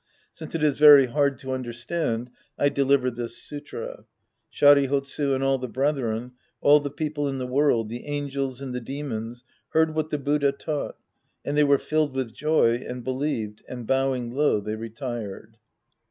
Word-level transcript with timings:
Since 0.33 0.55
it 0.55 0.63
is 0.63 0.79
very 0.79 1.05
hard 1.05 1.37
to 1.41 1.51
under 1.51 1.71
stand, 1.73 2.31
I 2.57 2.69
deliver 2.69 3.11
this 3.11 3.37
sutra. 3.37 4.05
Sharihotsu 4.51 5.35
and 5.35 5.43
all 5.43 5.59
the 5.59 5.67
brethren, 5.67 6.31
all 6.59 6.79
the 6.79 6.89
people 6.89 7.29
in 7.29 7.37
the 7.37 7.45
world, 7.45 7.87
the 7.89 8.07
angels 8.07 8.61
and 8.61 8.73
the 8.73 8.81
demons 8.81 9.43
heard 9.73 9.93
what 9.93 10.09
the 10.09 10.17
Buddha 10.17 10.53
taught, 10.53 10.97
and 11.45 11.55
they 11.55 11.63
were 11.63 11.77
filled 11.77 12.15
with 12.15 12.33
joy 12.33 12.77
and 12.89 13.03
believed 13.03 13.61
and, 13.69 13.85
bowing 13.85 14.31
low, 14.31 14.59
they 14.59 14.73
retired. 14.75 15.57